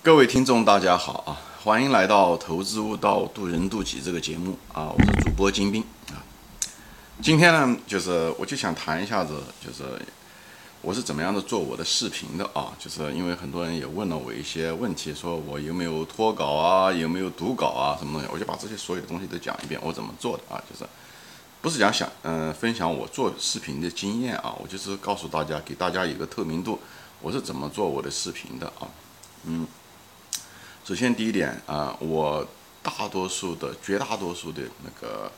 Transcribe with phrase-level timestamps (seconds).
[0.00, 1.36] 各位听众，大家好啊！
[1.64, 4.92] 欢迎来到《投资悟道，渡人渡己》这个节目啊！
[4.96, 6.22] 我是主播金兵啊。
[7.20, 9.82] 今天呢，就是我就想谈一下子，就是
[10.82, 12.72] 我是怎么样的做我的视频的啊？
[12.78, 18.28] 就是因为很多人也问了我一些问题，说我有没有脱稿啊，有没有读稿啊，什么东西？
[18.32, 20.62] 我就把这些所有的东西都讲一遍，我怎么做的啊？
[20.70, 20.88] 就是
[21.60, 24.54] 不是讲想嗯分享我做视频的经验啊？
[24.62, 26.78] 我就是告诉大家，给大家一个透明度，
[27.20, 28.86] 我是怎么做我的视频的啊？
[29.44, 29.66] 嗯。
[30.88, 32.48] 首先，第一点啊，我
[32.82, 35.30] 大多数的、绝大多数的那个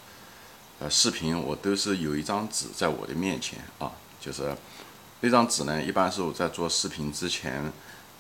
[0.79, 4.55] 呃视频，我都是有一张纸在我的面前啊，就是
[5.19, 7.61] 那张纸呢，一般是我在做视频之前，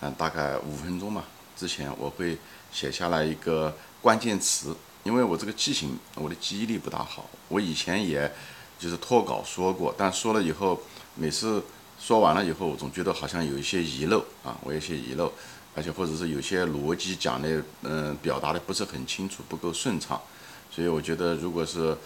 [0.01, 1.23] 嗯，大概五分钟吧
[1.57, 2.37] 之前，我会
[2.73, 4.74] 写下来一个关键词，
[5.05, 8.29] 因为我这个记性，我的记忆力不大好，我以前也
[8.77, 10.83] 就是脱稿说过，但说了以后，
[11.15, 11.62] 每次
[11.97, 15.33] 说完了以后，我总觉得好像有一些遗漏啊，我有些遗漏。
[15.74, 20.21] 而且或者是有些逻辑讲的，嗯，表达的不是很清楚，不够顺畅，
[20.71, 21.96] 所以我觉得如果是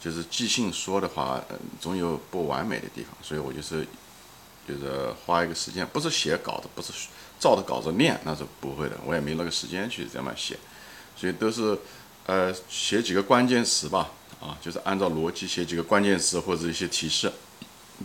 [0.00, 3.84] 就是即兴说的话，嗯，总有不完美的地方，所以我就是
[4.66, 6.92] 就是花一个时间，不是写稿子，不是
[7.40, 10.56] 照着稿子念，那是不会的，我也没那个时间去这么写，
[11.16, 11.76] 所以都是
[12.26, 17.32] 呃写几个关键词吧，啊，就是按照逻辑写几个关键词或者一些提示，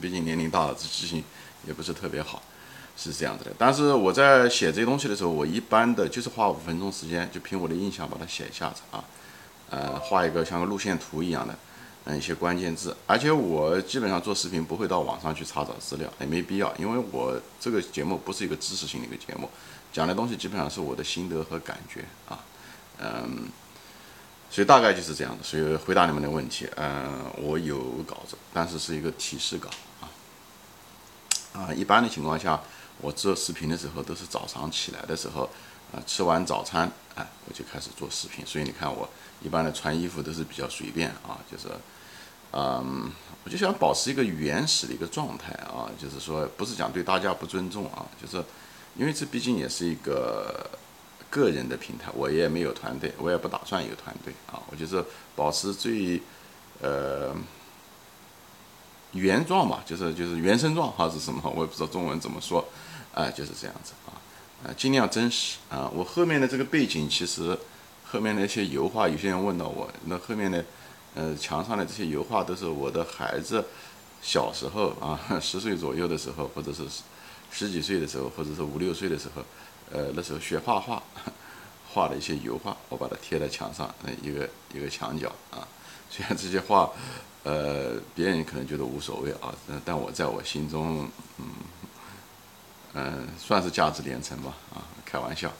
[0.01, 1.23] 毕竟年龄大了，这记性
[1.67, 2.41] 也不是特别好。
[2.95, 9.03] 是这样子的，但是我在写这些东西的时候，我一般的就是花五分钟时间，就凭我的印象把它写一下子啊，
[9.71, 11.57] 呃，画一个像个路线图一样的，
[12.05, 12.95] 嗯，一些关键字。
[13.07, 19.49] 而且我基本上做视频不会到网上去查找资料，也没必要，因为我这个节目不是一个知识性的一个节目，
[19.91, 22.39] 讲的东西基本上是我的心得和感觉啊，
[22.99, 23.47] 嗯，
[24.51, 25.43] 所以大概就是这样的。
[25.43, 29.67] 所以回答你们的问题，嗯，我有稿子，但是是一个提示稿
[29.99, 30.05] 啊，
[31.53, 32.61] 啊，一般的情况下。
[33.01, 35.49] 我做视频的时候都是早上起来的时候，
[35.91, 38.45] 啊，吃完早餐，哎，我就开始做视频。
[38.45, 39.07] 所以你看我
[39.41, 41.67] 一般的穿衣服都是比较随便啊，就是，
[42.51, 43.11] 嗯，
[43.43, 48.43] 我就想保持一个原始的一个状态啊，就是说不是讲对大家不尊重啊，就是
[48.95, 50.69] 因为这毕竟也是一个
[51.29, 55.03] 个人的平台，我也没有团队，我也不打算有团队啊，我就是
[55.35, 56.21] 保持最，
[56.81, 57.35] 呃。
[59.13, 62.65] 原状嘛，就是就是原生状还是什么，我也不知道中文怎么说，
[63.13, 64.17] 哎，就是这样子啊，
[64.63, 65.89] 呃，尽量真实啊。
[65.93, 67.57] 我后面的这个背景，其实
[68.03, 70.65] 后面那些油画，有些人问到我，那后面的
[71.13, 73.63] 呃墙上的这些油画都是我的孩子
[74.21, 76.83] 小时候啊， 十岁左右的时候，或者是
[77.51, 79.43] 十几岁的时候，或者是五六岁的时候，
[79.91, 81.03] 呃，那时候学画画
[81.93, 85.67] 画的一些油画，我把它贴在墙上，那一个一个墙角啊，
[86.09, 86.89] 虽然这些画。
[87.43, 91.45] 呃，别人可能觉得无所谓啊，但我在我心中，嗯，
[92.93, 95.51] 嗯，算是价值连城吧，啊，开玩笑，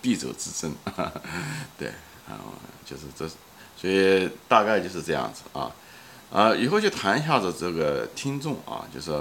[0.00, 0.74] 必走之争，
[1.76, 1.88] 对，
[2.26, 2.40] 啊，
[2.86, 3.28] 就是这，
[3.76, 5.70] 所以大概就是这样子啊，
[6.32, 9.12] 啊，以后就谈一下子这个听众啊，就是，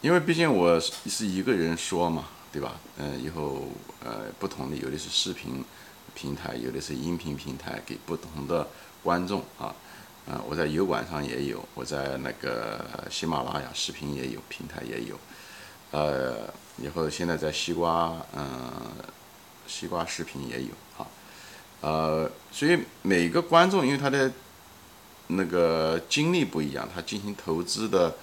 [0.00, 2.76] 因为毕竟我是一个人说嘛，对吧？
[2.98, 3.66] 嗯，以后
[4.04, 5.64] 呃，不同的有的是视频
[6.14, 8.68] 平台，有的是音频平台，给不同的
[9.02, 9.74] 观众啊。
[10.26, 15.20] 啊，我在油管上也有，我在那个喜马拉雅视频也有，平台也有，
[15.90, 18.72] 呃，以后现在在西瓜，嗯，
[19.66, 21.06] 西瓜视频也有啊，
[21.82, 24.32] 呃，所以每个观众因为他的
[25.26, 28.16] 那个经历不一样，他进行投资的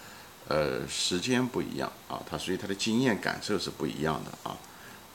[0.47, 4.57] 呃时间不一样啊，他所以他的经验感受是不一样的啊，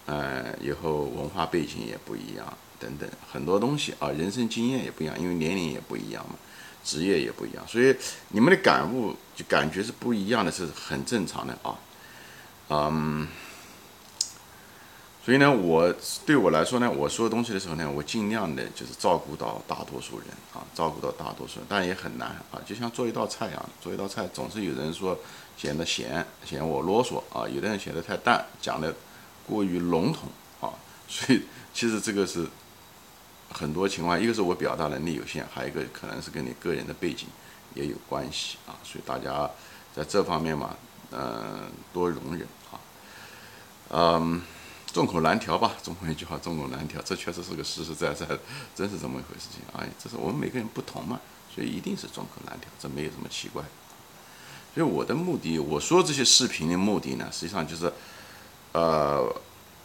[0.07, 6.37] 呃，以后文化背景也不一样，等等很多东西啊，人生经验也不一样，因为年龄也不一样嘛。
[6.87, 7.95] 职业也不一样，所以
[8.29, 11.77] 你们的感悟就感觉是不一样的，是很正常的啊。
[12.69, 13.27] 嗯，
[15.25, 15.93] 所以呢，我
[16.25, 22.63] 对我来说呢，我说东西的时候呢，我尽量的就是照顾到大多数人啊，照顾到大多数人，但也很难啊。
[22.65, 25.19] 就像做一道菜一样，做一道菜总是有人说
[25.57, 28.95] 显得咸，嫌我啰嗦啊；有的人显得太淡，讲的
[29.45, 30.29] 过于笼统
[30.61, 30.71] 啊。
[31.09, 31.43] 所以
[31.75, 32.47] 其实这个是。
[33.51, 37.29] 很多情况，一个是我表达能力有限，还有一个可能是跟你个人的背景
[37.75, 39.49] 也有关系啊，所以大家
[39.95, 40.77] 在这方面嘛，
[41.13, 42.77] 嗯，多容忍啊，
[43.91, 44.43] 嗯，
[44.93, 48.27] 众口难调吧，中国一句话，众口难调，这确实是个实实在在，
[48.75, 51.21] 真是这么一回事情啊，这是我们每个人不同嘛，
[51.55, 53.63] 所以一定是众口难调，这没有什么奇怪。
[54.75, 57.91] 所以我的目的，我说这些视频的目的呢，实际上就是，
[58.73, 59.25] 呃，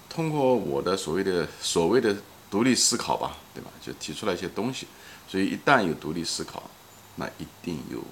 [0.10, 2.16] 通过我的所谓的所谓的。
[2.52, 3.72] 独立思考吧，对吧？
[3.82, 4.86] 就提出来一些东西，
[5.26, 6.70] 所以一旦有独立思考，
[7.16, 8.04] 那一定有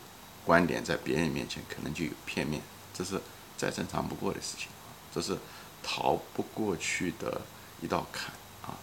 [0.46, 2.62] 观点在别人面前可能就有片面，
[2.94, 3.22] 这是
[3.58, 4.70] 再正常不过的事情，
[5.14, 5.38] 这是
[5.84, 7.42] 逃不过去的
[7.82, 8.34] 一道坎
[8.64, 8.80] 啊。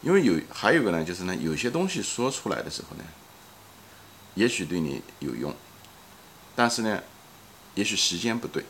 [0.00, 3.04] 因为有还有个呢，就是呢，有些东西说出来的时候呢，
[4.34, 5.54] 也许对你有用，
[6.56, 7.02] 但是呢，
[7.74, 8.64] 也许时间不对。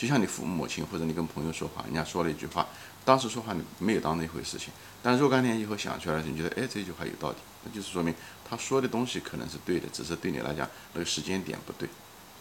[0.00, 2.66] 就像你父母亲或者你跟朋友说话，人家说了一句话，
[3.04, 8.14] 当时说话你没有当那回事情，但若干年以后想出来，你觉得哎这句话有道理，那就是说明
[8.48, 11.86] 他说的东西可能是对的，只是对你来讲那个时间点不对，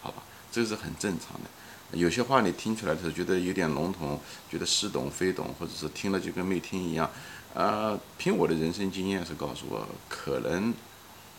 [0.01, 1.49] 好吧，这个是很正常的。
[1.97, 4.17] 有些话你听出来的时候觉得有点笼统，
[4.49, 7.11] 觉得似懂非懂，或者是听了就跟没听一样，
[7.53, 10.73] 呃，凭我的人生经验是告诉我，可能，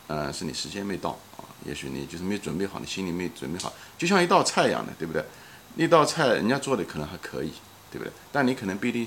[0.07, 5.25] 呃，是你时间没到啊，也许你就是没准备好，你心里没准备好，就像一道菜一样的，对不对？
[5.77, 7.53] 那道菜人家做的可能还可以，
[7.91, 8.13] 对不对？
[8.33, 9.07] 但你可能不一定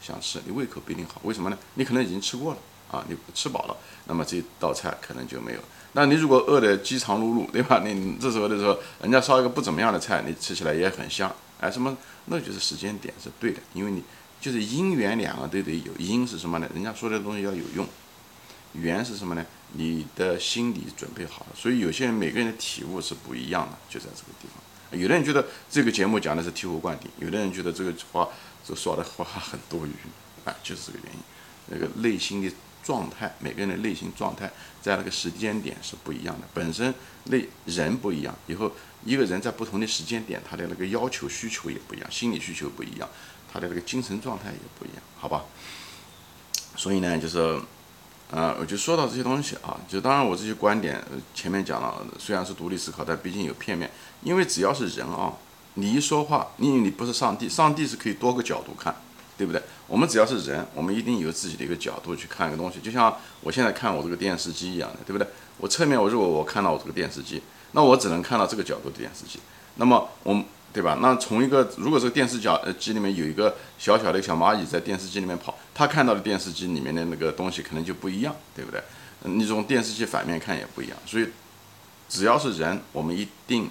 [0.00, 1.58] 想吃，你胃口不一定好，为什么呢？
[1.74, 2.58] 你可能已经吃过了
[2.90, 3.76] 啊，你吃饱了，
[4.06, 5.60] 那么这道菜可能就没有。
[5.92, 7.82] 那你如果饿得饥肠辘辘，对吧？
[7.84, 11.96] 你这时候的时候，人家烧一个不怎么样的菜，你吃起来也很香，哎，什么？
[12.26, 14.02] 那就是时间点是对的，因为你
[14.40, 16.68] 就是因缘两个都得有，因是什么呢？
[16.74, 17.86] 人家说的东西要有用，
[18.74, 19.44] 缘是什么呢？
[19.72, 21.46] 你的心理准备好了。
[21.56, 24.62] 所以有些人每个人的体悟是不一样的，就在这个地方。
[24.92, 28.28] 有的人觉得这个节目讲的是醍醐灌顶，有的人觉得这个话
[28.66, 29.92] 这说的话很多余，
[30.44, 31.20] 啊，就是这个原因。
[31.66, 32.52] 那个内心的
[32.82, 34.50] 状态，每个人的内心状态
[34.82, 36.46] 在那个时间点是不一样的。
[36.52, 36.92] 本身
[37.24, 38.72] 内人不一样，以后
[39.04, 43.08] 一个人在不同的时间点，他的那个要求需求也不一样，心理需求不一样，
[43.52, 45.44] 他的那个精神状态也不一样，好吧？
[46.76, 47.60] 所以呢，就是。
[48.30, 51.02] 啊，我就说到这些东西啊，就当然我这些观点
[51.34, 53.90] 前面讲了，虽然是独立思考，但毕竟有片面。
[54.22, 55.32] 因为只要是人啊，
[55.74, 58.94] 你一说话，因为你不是上帝，上帝是可以多个角度看，
[59.36, 59.60] 对不对？
[59.88, 62.78] 我们只要是人，我们一定有自己的一个角度去看一个东西。
[62.78, 65.26] 就像我现在看我这个电视机一样的，对不对？
[65.58, 67.42] 我侧面我如果我看到我这个电视机，
[67.72, 69.40] 那我只能看到这个角度的电视机。
[69.74, 70.44] 那么我。
[70.72, 70.98] 对吧？
[71.02, 78.80] 那从一个如果这个电视角呃机里面有一个小小的小蚂蚁在电视机里面跑，他看到的电视机里面的那个东西可能就不一样，对不对？
[79.24, 80.96] 你从电视机反面看也不一样。
[81.04, 81.26] 所以
[82.08, 83.68] 只要是人，我们一定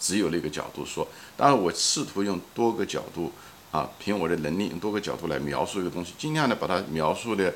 [0.00, 1.06] 只有那个角度说。
[1.36, 3.30] 当然，我试图用多个角度
[3.70, 7.52] 啊，凭我的能力用多个角度来描述一个东西，尽量的把它描述的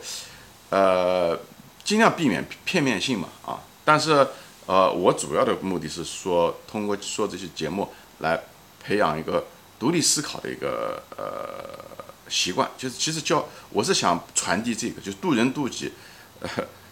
[0.69, 1.41] 呃，
[1.83, 3.59] 尽量避免片面性嘛啊。
[3.87, 4.27] 但是
[4.67, 8.39] 呃，我主要的目的是说，通过说这些节目来。
[8.83, 9.45] 培养一个
[9.79, 15.93] 独立思考的一个呃习惯，就是其实教我是想传递这个，就是渡人渡己，
[16.41, 16.49] 呃，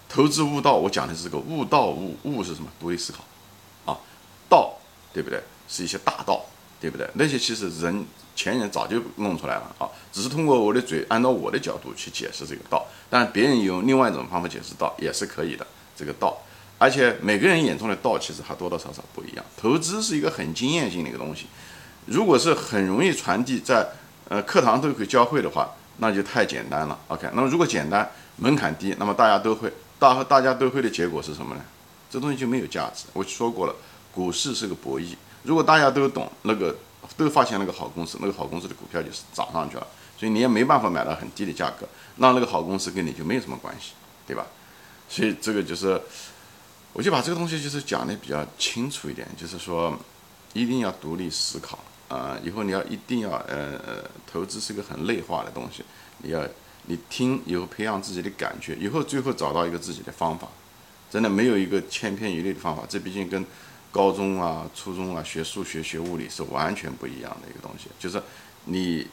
[0.08, 2.68] 投资悟道，我讲的是这个悟道悟悟是什么？
[2.78, 3.24] 独立思考，
[3.90, 3.98] 啊，
[4.48, 4.78] 道
[5.12, 5.42] 对不对？
[5.68, 6.44] 是一些大道，
[6.80, 7.08] 对不对？
[7.14, 8.04] 那些其实人
[8.34, 15.64] 前人早就弄出来了啊，只是通过我的嘴，按照我的角度去解释这个道，但别人用另外一种方法解释道也是可以的，
[15.96, 16.36] 这个道，
[16.76, 19.44] 而且每个人眼中的道其实还多多少少不一样。
[19.56, 21.46] 投资是一个很经验性的一个东西。
[22.10, 23.86] 如果是很容易传递在
[24.28, 26.98] 呃课堂都可以教会的话，那就太简单了。
[27.06, 31.60] OK，那么如果简单门槛低，那么大家都会，大大家都会的结果是什么呢？
[32.10, 33.04] 这东西就没有价值。
[33.12, 33.74] 我说过了，
[34.12, 35.14] 股市是个博弈。
[35.44, 36.74] 如果大家都懂那个，
[37.16, 39.86] 都发现那个好公司，那个好公司的股票就是涨上去了，
[40.18, 43.92] 所以你也没办法买到很低的价格，那那个好公司跟你就没有什么关系，
[44.26, 44.44] 对吧？
[45.08, 46.00] 所以这个就是，
[46.92, 49.96] 我就把这个东西就是讲的比较清楚一点，就是说
[50.54, 51.78] 一定要独立思考。
[52.10, 55.84] 啊，以后你要一定要，呃，投资是个很内化的东西，
[56.18, 56.44] 你要
[56.86, 60.48] 你听以后培养自己的感觉，以后最后找到一个自己的方法，
[61.08, 63.46] 真的没有一个千篇一律的方法，这毕竟跟
[63.92, 67.88] 高中啊、初中啊学数学、学物理是完全不一样的一个东西。
[67.96, 68.20] 就是
[68.64, 69.06] 你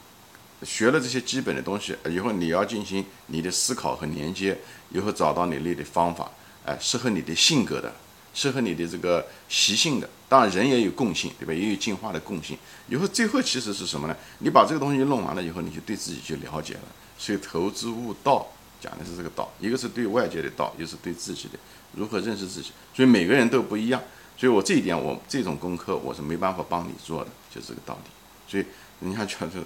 [0.64, 4.58] 学了这些基本的东西以后，你要进行你的思考和连接，
[4.90, 6.32] 以后找到你那的方法，
[6.66, 7.94] 哎，适合你的性格的。
[8.34, 11.54] 适合你的这个习性的，当然人也有共性，对吧？
[11.54, 12.58] 也有进化的共性。
[12.90, 14.16] 以后最后其实是什么呢？
[14.40, 16.82] 你把这个东西弄完了以后，你就对自己就了解了。
[17.18, 18.46] 所以投资悟道
[18.82, 21.58] 讲的是这个道，一个是对外界的道，一个是对自己的
[21.94, 22.72] 如何认识自己。
[22.94, 24.02] 所以每个人都不一样。
[24.38, 28.10] 所以我这一点，我这种功课我是没办法帮你做的，就这个道理。
[28.48, 28.66] 所以
[29.00, 29.64] 人家讲是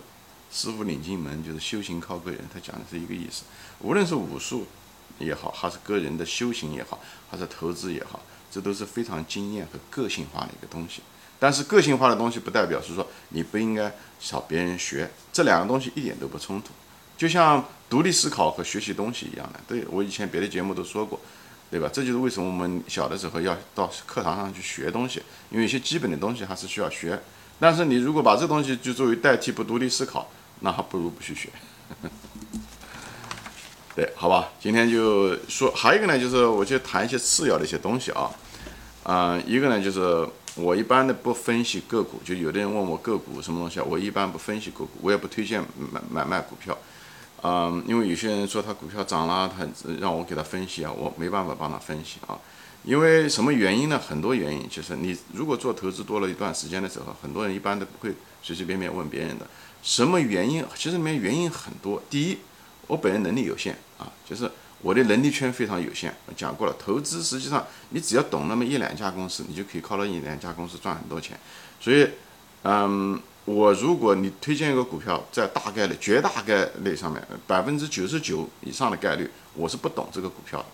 [0.52, 3.44] 师傅领进门，就是修行靠个人，他讲的是一个意思。
[3.80, 4.66] 无论是武术
[5.20, 7.00] 也好，还是个人的修行也好，
[7.30, 8.22] 还是投资也好。
[8.52, 11.02] 这都是非常经验和个性化的一个东西，
[11.40, 16.72] 但是个性化的东西不代表是说你不应该找别人学，这两个东西一点都不冲突，
[17.18, 19.60] 就像独立思考和学习东西一样的。
[19.68, 21.20] 对我以前别的节目都说过，
[21.72, 21.90] 对吧？
[21.92, 27.18] 这就是为什么我们小的时候要到课堂上去学东西，因为一些基本的东西还是需要学。
[27.60, 30.30] 但是你如果把这东西就作为代替不独立思考，
[30.60, 31.50] 那还不如不去学。
[33.94, 38.32] 对，好吧，今天就说，还有一个呢，就是我去谈一些次要的一些东西啊，
[39.04, 46.78] 嗯，一个呢就是我一般的不分析个股，就有的人问我个股什么东西啊，我一般不分析个股，我也不推荐买买卖股票，
[47.44, 49.68] 嗯，因为有些人说他股票涨了，他
[50.00, 52.40] 让我给他分析啊，我没办法帮他分析啊，
[52.86, 54.00] 因为什么原因呢？
[54.00, 59.46] 很多原因，就是你如果做投资多了一段时间的时候，很多人一般都不会随随便便问别人的，
[59.84, 60.64] 什么原因？
[60.78, 62.02] 其实里面原因很多。
[62.10, 62.38] 第一，
[62.92, 64.52] 我本人能力有限啊，就是。
[64.84, 71.40] 我的能力圈非常有限，讲过了，投资实际上你只要懂那么一两家公司，你就可以靠那一两家公司赚很多钱。
[71.80, 72.10] 所以，
[72.64, 80.66] 嗯，我如果你推荐一个股票，在大概率、绝大概率上面，百分之九十九以上的概率，我是不懂这个股票的。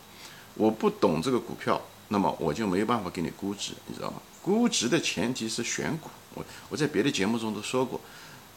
[0.53, 4.21] 我不懂这个股票，那么我就没有办法给你估值，你知道吗？
[4.41, 6.09] 估值的前提是选股。
[6.33, 7.99] 我我在别的节目中都说过。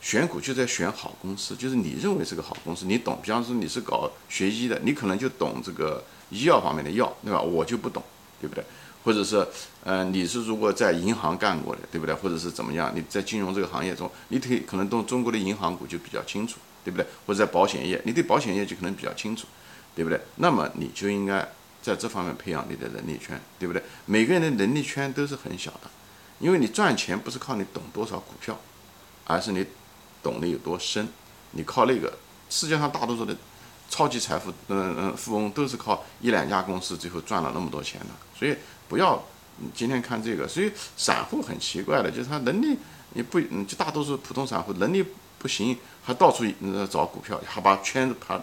[0.01, 3.19] 选股就在选好公司，就是你认为是个好公司，你懂。
[3.23, 7.41] 比方说你是搞学医的，你可能就懂这个医药方面的药，对吧？
[7.41, 8.03] 我就不懂，
[8.41, 8.65] 对不对？
[9.05, 9.47] 或者是，
[9.85, 12.15] 呃，你是如果在银行干过的，对不对？
[12.15, 12.91] 或者是怎么样？
[12.95, 17.07] 你在金融这个行业中，你可以可能懂中国的银行股就比较清楚，对不对？
[17.27, 19.47] 或者在保险业，你对保险业就可能比较清楚，
[19.95, 20.19] 对不对？
[20.37, 21.47] 那么你就应该
[21.83, 23.83] 在这方面培养你的能力圈，对不对？
[24.07, 25.91] 每个人的能力圈都是很小的，
[26.39, 28.59] 因为你赚钱不是靠你懂多少股票，
[29.25, 29.67] 而是你。
[30.23, 31.09] 懂得有多深，
[31.53, 32.13] 你靠那个，
[32.49, 33.37] 世界上大多数的
[33.89, 38.07] 超级财富，嗯嗯，富翁都是靠一两家公司最后赚了那么多钱的。
[38.39, 38.57] 所以
[38.89, 39.23] 不要
[39.75, 40.47] 今天看这个。
[40.47, 42.77] 所以散户很奇怪的，就是他能力
[43.15, 45.05] 你不，嗯就大多数普通散户能力
[45.39, 48.41] 不行，还到处嗯找股票，还把圈子盘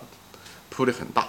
[0.69, 1.27] 铺的很大。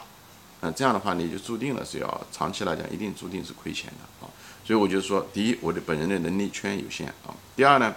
[0.60, 4.30] 嗯，这样的话你就注定了是要长期来讲一定注定是亏钱的啊。
[4.64, 7.32] 所以我就说，第一，我的本人的能力圈有限啊。
[7.54, 7.94] 第二呢？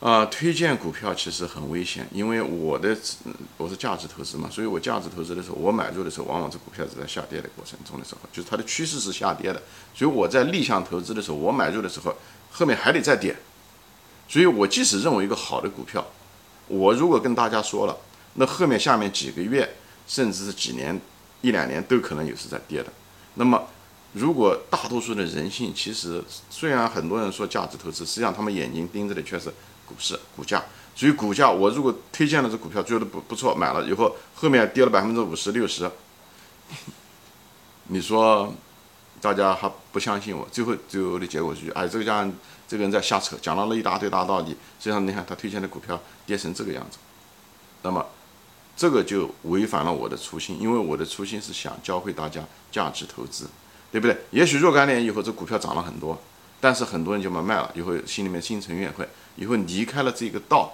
[0.00, 2.96] 啊，推荐股票其实很危险，因为我的
[3.58, 9.60] 我是价值投资嘛，所以我价值投资的时候，我买入的时候，往往这股票是在下跌的过程中的时候，就是它的趋势是下跌的，
[9.94, 12.16] 所以我在逆向投资的时候，我买入的时候，
[12.50, 13.36] 后面还得再跌，
[14.26, 16.02] 所以我即使认为一个好的股票，
[16.68, 17.94] 我如果跟大家说了，
[18.36, 19.76] 那后面下面几个月，
[20.06, 20.98] 甚至是几年、
[21.42, 22.90] 一两年都可能有是在跌的，
[23.34, 23.62] 那么
[24.14, 29.52] 如果大多数的人性，其实虽然很多人说价值投资，实际上他们眼睛盯着的却是。
[29.90, 30.62] 股市股价，
[30.94, 35.90] 所以股价我如果推荐了这股票，觉得不不错，买了以后后面跌了百分之五十六十，
[37.90, 38.54] 你说
[39.20, 40.46] 大家还不相信我？
[40.52, 42.24] 最后最后的结果是，哎，这个家
[42.68, 46.98] 这个人在瞎扯，讲了了一大堆大道理，实际上你看他推荐的股票跌成这个样子，
[47.82, 48.06] 那么
[48.76, 53.48] 这个就违反了我的初心，因为我的初心是想教会大家价值投资，
[53.90, 54.16] 对不对？
[54.30, 56.16] 也许若干年以后这股票涨了很多。
[56.60, 60.70] 但是很多人就把卖了，以后心里面心存怨恨，以后离开了这个道，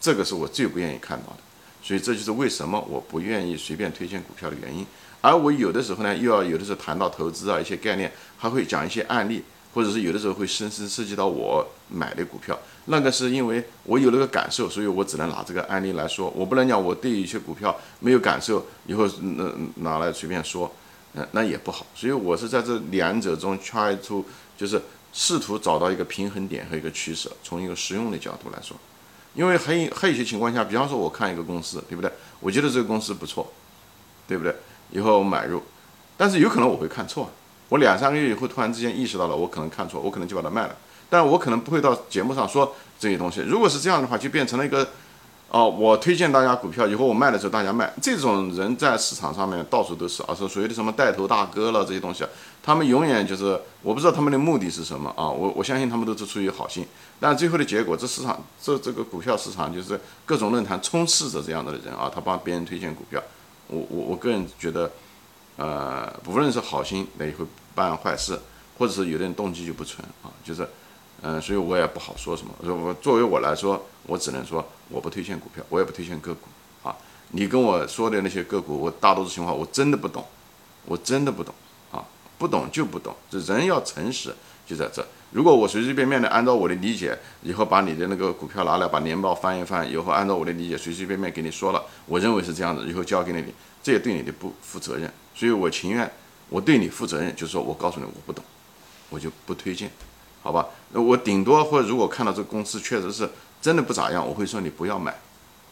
[0.00, 1.36] 这个是我最不愿意看到的。
[1.80, 4.84] 所以这就是为什么我不愿意随便推荐股票的原因。
[5.20, 12.58] 而我有的时候呢，又要有的时候谈到投资啊一些概念，还会讲一些案例，或者是有的时候会深深涉及到我买的股票。
[12.86, 16.28] 那个是因为我有那个感受，所以我只能拿这个案例来说。
[16.30, 20.72] 我不能讲我对一些股票没有感受，以后那拿来随便说，
[21.14, 21.86] 嗯那也不好。
[21.94, 24.24] 所以我是在这两者中揣出，
[24.56, 24.82] 就是。
[25.12, 28.76] 试图找到一个平衡点和一个取舍，从一个实用的角度来说，
[29.34, 32.10] 因为还有还有一些情况下，比方说我看一个公司，对不对？
[32.40, 33.52] 我觉得这个公司不错，
[34.26, 34.54] 对不对？
[34.90, 35.62] 以后买入，
[36.16, 37.30] 但是有可能我会看错，
[37.68, 40.76] 我两三个月以后突然之间意识到了，我可能看错，我可能就把它卖了，
[41.10, 43.40] 但我可能不会到节目上说这些东西。
[43.40, 44.88] 如果是这样的话，就变成了一个。
[45.54, 52.24] 哦，我推荐大家股票，以后我卖的时候大家卖，这种人在市场上面到处都是啊，是所谓的什么带头大哥了这些东西，
[52.62, 56.86] 他们永远就是我不知道他们的目的是什么啊，我我相信他们都是出于好心，
[57.18, 63.22] 但最后的结果，这市场这这个股票市场就是各种论坛充斥着这样的人啊，他帮别人推荐股票，
[63.66, 64.90] 我我我个人觉得，
[65.56, 68.38] 呃，无论是好心那也会办坏事，
[68.78, 70.68] 或者是有的人动机就不纯啊，就是。
[71.24, 72.52] 嗯，所以我也不好说什么。
[72.64, 76.48] 我作为我来说，我只能说我不推荐股票，我也不推荐个股
[76.82, 76.96] 啊。
[77.28, 80.26] 你跟我说的那些个股，我大多数情况我真的不懂，
[80.84, 81.54] 我真的不懂，
[82.42, 83.14] 不懂就不懂。
[83.30, 84.34] 这人要诚实，
[84.66, 85.06] 就在这。
[85.30, 93.44] 如果我随随便便的按照我的理解，以后把你的那个股票拿来，把年报翻一翻，以后按照我的理解随随便便给你说了，我认为是这样子，以后交给你，
[93.80, 95.08] 这也对你的不负责任。
[95.36, 96.10] 所以我情愿
[96.48, 98.44] 我对你负责任，就是说我告诉你我不懂，
[99.08, 99.88] 我就不推荐。
[100.42, 103.30] 好吧，那我顶多或者如果看到这个公司确实是
[103.60, 105.16] 真的不咋样，我会说你不要买，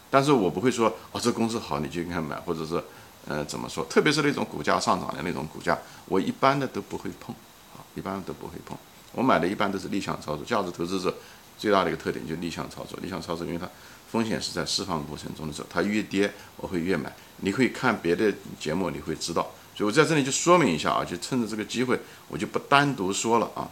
[0.09, 2.81] 但是我不会说哦这公司好你就应该买，或者是
[3.27, 7.33] 呃怎么说，特别是那种股价上涨的那种股价，我一般的都不会碰，
[7.75, 8.77] 啊，一般都不会碰。
[9.13, 11.13] 我买的一般都是逆向操作，价值投资者
[11.57, 13.69] 最大的一个特点就是逆向操作，逆向操作因为它
[14.09, 17.13] 风险是在释放过程中的时候，它越跌我会越买。
[17.37, 23.69] 你可以看别的节目你会知道，所以我在这里就说明一下啊，就趁着这个机会我就不单独说了啊。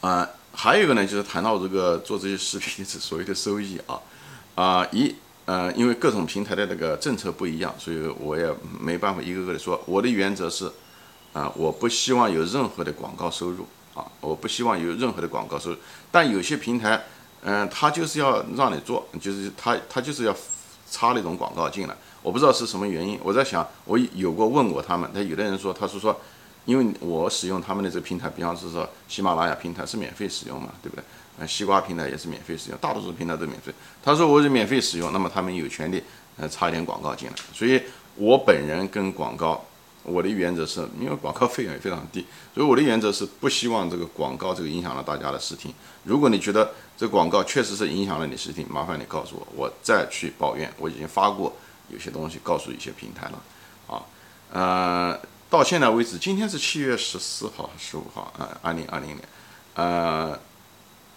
[0.00, 4.00] 啊，还有一个呢，就是谈到这个做这些视频所谓的收益啊，
[4.54, 5.14] 啊一
[5.48, 9.80] 呃，因为各种平台的那个政策不一样，所以我也没办法一个个的说。
[9.86, 10.70] 我的原则是，
[11.32, 15.76] 啊，我不希望有任何的广告收入啊，我不希望有任何的广告收入。
[16.10, 17.02] 但有些平台，
[17.40, 20.36] 嗯，他就是要让你做，就是他他就是要
[20.90, 23.18] 插那种广告进来，我不知道是什么原因。
[23.22, 26.14] 我在想，我有过问过他们，他有的人说，他是说。
[26.68, 31.02] 因为我使用他们的这个平台，比方是说喜马拉雅平台是免费使用嘛，对不对？
[31.38, 33.72] 呃，西瓜平台也是免费使用，大多数平台都免费。
[34.04, 36.02] 他说我是免费使用，那么他们有权利
[36.36, 37.34] 呃插一点广告进来。
[37.54, 37.80] 所以
[38.16, 39.64] 我本人跟广告，
[40.02, 45.72] 我的原则是因为广告费用也非常低，所以我的原则是不希望这个广告这个影响了大家的视听。
[46.04, 50.70] 如果你觉得这广告确实是影响了你视听，麻烦你告诉我，我再去抱怨。
[50.76, 51.56] 我已经发过
[51.88, 53.42] 有些东西告诉一些平台了，
[53.86, 54.02] 啊，
[54.52, 54.97] 呃。
[55.58, 59.28] 到现在为止，今天是七月十四号、十五号啊，二零二零年，
[59.74, 60.38] 呃，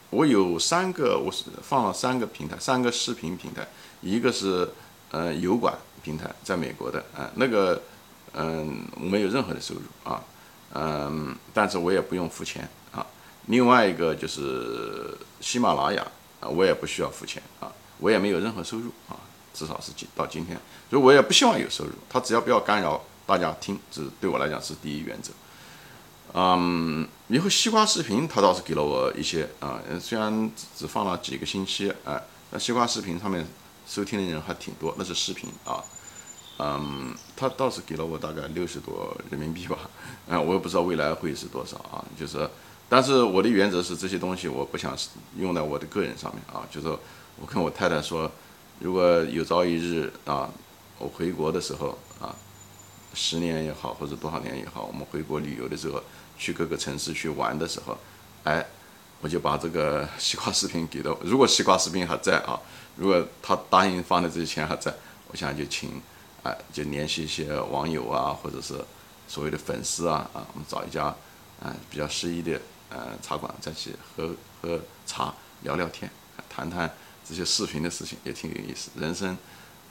[0.10, 3.67] 我有三个，我是放了三个平台，三个视频平台，
[4.01, 4.67] 一个是
[5.12, 7.79] 呃油管平台，在美国的，啊，那个
[8.33, 9.81] 嗯没有任何的收入
[10.12, 10.24] 啊，
[10.74, 13.05] 嗯，但是我也不用付钱啊。
[13.45, 16.03] 另外一个就是喜马拉雅
[16.39, 19.13] 啊，我也不需要付钱啊，我也没有任何收入啊，
[19.53, 23.00] 至少是今到今天，所以我也不希望有收入，他只要不要干扰。
[23.31, 25.31] 大家听，这对我来讲是第一原则。
[26.33, 33.47] 嗯，以后西瓜视频他倒是给了我一些啊，虽然只放了几个星期，哎，那西瓜视频上面
[33.88, 35.81] 收听的人还挺多，那是视频啊。
[36.59, 39.77] 嗯，他倒是给了我大概六十多人民币吧，
[40.27, 42.03] 嗯，我也不知道未来会是多少啊。
[42.19, 42.50] 就是，
[42.89, 44.93] 但是我的原则是这些东西我不想
[45.38, 46.67] 用在我的个人上面啊。
[46.69, 46.89] 就是
[47.39, 48.29] 我跟我太太说，
[48.79, 50.50] 如果有朝一日啊，
[50.97, 51.97] 我回国的时候。
[53.13, 56.01] 十年也好，或者多少年也好，我们回国旅游的时候，
[56.38, 57.98] 去各个城市去玩的时候，
[58.44, 58.65] 哎，
[59.20, 61.18] 我就把这个西瓜视频给到。
[61.24, 62.60] 如果西瓜视频还在啊，
[62.96, 64.94] 如果他答应放的这些钱还在，
[65.27, 66.01] 我想就请，
[66.44, 68.75] 哎，就联系一些网友啊，或者是
[69.27, 71.14] 所谓的粉丝啊，啊，我们找一家，
[71.62, 72.59] 嗯，比较适宜的，
[72.90, 75.33] 呃，茶馆再去喝喝茶，
[75.64, 76.09] 聊聊天，
[76.50, 76.90] 谈谈
[77.27, 78.90] 这些视频的事情，也挺有意思。
[78.96, 79.38] 人生，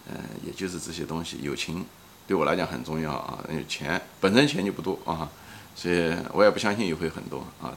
[0.09, 1.85] 嗯，也就是这些东西，友情。
[2.31, 5.29] 对我来讲很重要啊，因为钱本身钱就不多啊，
[5.75, 7.75] 所以我也不相信也会很多啊，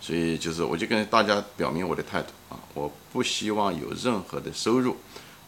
[0.00, 4.96] 所以就是我就跟大家表明我的态度啊，我不希望有任何的收入，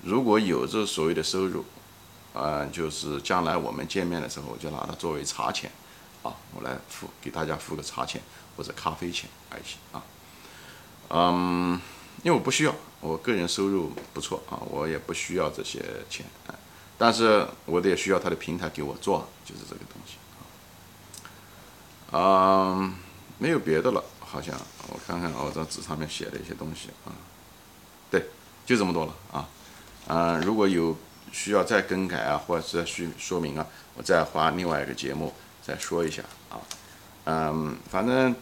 [0.02, 1.64] 如果有这所谓的收入，
[2.34, 5.70] 啊，就是将来我们见面的时候，我就拿它作为茶钱
[6.22, 8.20] 啊，我来付给大家付个茶钱
[8.54, 10.02] 或者咖啡钱而已啊，
[11.08, 11.80] 嗯，
[12.22, 16.26] 因为我不需要，我个人收入不错啊，我也不需要这些钱。
[16.98, 20.16] 但是我得需要他的平台给我做，就是这个东西。
[22.16, 22.94] 啊，嗯，
[23.38, 24.54] 没有别的了，好像
[24.88, 27.12] 我看看我这纸上面写的一些东西啊，
[28.10, 28.26] 对，
[28.64, 29.48] 就这么多了啊，
[30.08, 30.96] 嗯，如果有
[31.32, 36.60] 需要再更改啊，或者是需说明啊，我再花另外一个节目再说一下啊，
[37.24, 38.34] 嗯，反正。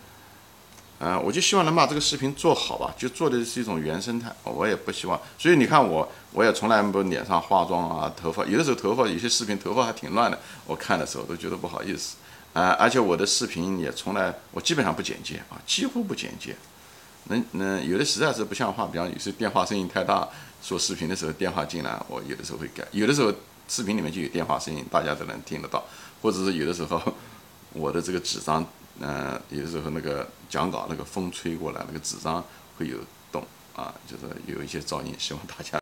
[1.02, 5.18] 嗯，我就希望能把这个视频做好吧，就做的是一种原生态，我也不希望。
[5.38, 12.16] 所以你看我，我也从来不脸上化妆啊，头发有的时候头发有些视频头发还挺乱的，我看的时候都觉得不好意思。
[12.52, 16.54] 啊，而且我的视频也从来我基本上不剪接啊，几乎不剪接。
[17.24, 20.28] 那那有的实在是不像话，比方有些电话声音太大，
[20.62, 22.84] 说视频的时候电话进来，我有的时候会改。
[22.90, 23.32] 有的时候
[23.68, 25.82] 视频里面就有电话声音，大家都能听得到，
[26.20, 27.00] 或者是有的时候
[27.72, 28.62] 我的这个纸张。
[29.00, 32.42] 嗯，有时候那个讲稿那个风吹过来，那个纸张
[32.78, 32.96] 会有
[33.30, 35.78] 动啊，就是有一些噪音，希望大家。